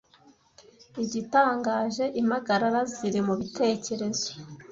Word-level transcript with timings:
Igitangaje, 1.03 2.03
impagarara 2.21 2.81
ziri 2.93 3.19
mubitekerezo 3.27 4.29